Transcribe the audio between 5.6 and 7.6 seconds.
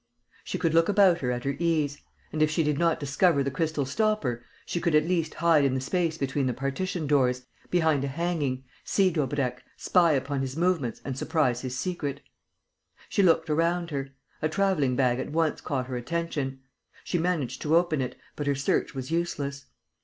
in the space between the partition doors,